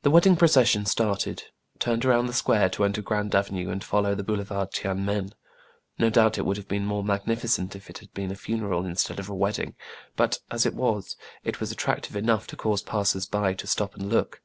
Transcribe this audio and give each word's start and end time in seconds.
The 0.00 0.10
wedding 0.10 0.34
procession 0.34 0.86
started, 0.86 1.42
turned 1.78 2.06
around 2.06 2.24
the 2.24 2.32
square 2.32 2.70
to 2.70 2.84
enter 2.86 3.02
Grand 3.02 3.34
Avenue, 3.34 3.68
and 3.68 3.84
follow 3.84 4.14
the 4.14 4.24
boulevard 4.24 4.72
Tiene 4.72 5.04
Men. 5.04 5.34
No 5.98 6.08
doubt 6.08 6.38
it 6.38 6.46
would 6.46 6.56
have 6.56 6.68
been 6.68 6.86
more 6.86 7.04
magnificent 7.04 7.76
if 7.76 7.90
it 7.90 7.98
had 7.98 8.14
been 8.14 8.30
a 8.30 8.34
funeral 8.34 8.86
instead 8.86 9.18
of 9.20 9.28
a 9.28 9.34
wedding; 9.34 9.74
but, 10.16 10.38
as 10.50 10.64
it 10.64 10.72
was, 10.72 11.16
it 11.44 11.60
was 11.60 11.70
attrac 11.70 12.00
tive 12.04 12.16
enough 12.16 12.46
to 12.46 12.56
cause 12.56 12.80
passers 12.80 13.26
by 13.26 13.52
to 13.52 13.66
stop 13.66 13.94
and 13.94 14.08
look. 14.08 14.40